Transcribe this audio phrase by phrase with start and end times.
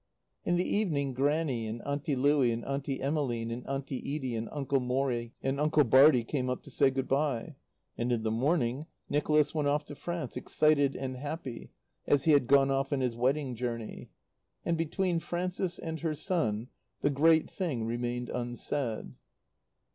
[0.45, 4.79] In the evening Grannie, and Auntie Louie, and Auntie Emmeline, and Auntie Edie, and Uncle
[4.79, 7.55] Morrie, and Uncle Bartie came up to say good bye.
[7.99, 11.69] And in the morning Nicholas went off to France, excited and happy,
[12.07, 14.09] as he had gone off on his wedding journey.
[14.65, 16.69] And between Frances and her son
[17.01, 19.13] the great thing remained unsaid.